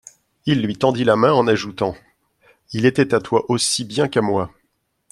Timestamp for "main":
1.15-1.31